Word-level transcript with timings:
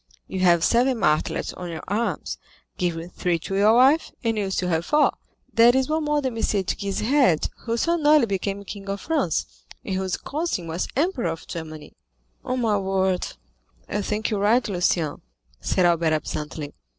You 0.27 0.39
have 0.39 0.63
seven 0.63 0.97
martlets 0.97 1.53
on 1.53 1.69
your 1.69 1.83
arms; 1.87 2.39
give 2.75 3.11
three 3.13 3.37
to 3.37 3.55
your 3.55 3.75
wife, 3.75 4.11
and 4.23 4.35
you 4.35 4.45
will 4.45 4.49
still 4.51 4.69
have 4.69 4.83
four; 4.87 5.11
that 5.53 5.75
is 5.75 5.89
one 5.89 6.05
more 6.05 6.23
than 6.23 6.35
M. 6.35 6.41
de 6.43 6.63
Guise 6.63 7.01
had, 7.01 7.47
who 7.67 7.77
so 7.77 7.97
nearly 7.97 8.25
became 8.25 8.65
King 8.65 8.89
of 8.89 8.99
France, 9.01 9.45
and 9.85 9.93
whose 9.93 10.17
cousin 10.17 10.65
was 10.65 10.87
Emperor 10.95 11.27
of 11.29 11.45
Germany." 11.45 11.93
"On 12.43 12.59
my 12.61 12.79
word, 12.79 13.27
I 13.87 14.01
think 14.01 14.31
you 14.31 14.37
are 14.37 14.39
right, 14.39 14.67
Lucien," 14.67 15.21
said 15.59 15.85
Albert 15.85 16.13
absently. 16.13 16.73